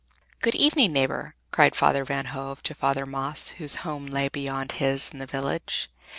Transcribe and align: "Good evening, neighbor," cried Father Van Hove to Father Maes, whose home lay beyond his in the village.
"Good 0.41 0.55
evening, 0.55 0.93
neighbor," 0.93 1.35
cried 1.51 1.75
Father 1.75 2.03
Van 2.03 2.25
Hove 2.33 2.63
to 2.63 2.73
Father 2.73 3.05
Maes, 3.05 3.49
whose 3.59 3.75
home 3.85 4.07
lay 4.07 4.29
beyond 4.29 4.71
his 4.71 5.11
in 5.11 5.19
the 5.19 5.27
village. 5.27 5.91